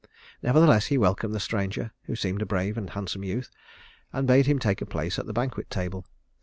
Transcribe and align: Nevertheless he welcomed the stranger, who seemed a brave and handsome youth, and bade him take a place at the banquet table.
Nevertheless 0.41 0.87
he 0.87 0.97
welcomed 0.97 1.35
the 1.35 1.39
stranger, 1.39 1.91
who 2.05 2.15
seemed 2.15 2.41
a 2.41 2.45
brave 2.47 2.75
and 2.75 2.89
handsome 2.89 3.23
youth, 3.23 3.51
and 4.11 4.27
bade 4.27 4.47
him 4.47 4.57
take 4.57 4.81
a 4.81 4.85
place 4.87 5.19
at 5.19 5.27
the 5.27 5.31
banquet 5.31 5.69
table. 5.69 6.07